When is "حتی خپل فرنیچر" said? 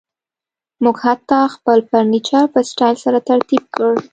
1.05-2.43